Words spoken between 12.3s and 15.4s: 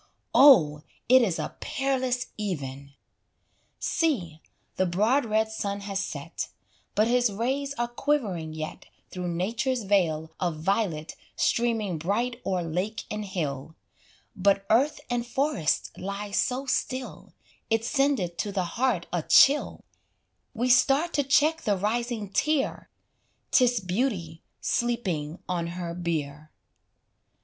o'er lake and hill, But earth and